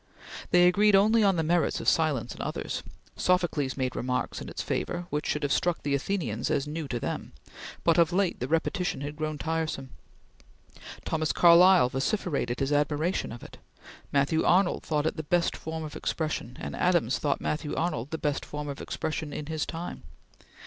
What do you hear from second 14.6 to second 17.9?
thought it the best form of expression; and Adams thought Matthew